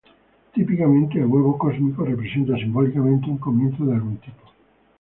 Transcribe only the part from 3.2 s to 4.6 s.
un comienzo de algún tipo.